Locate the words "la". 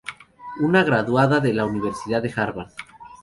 1.53-1.63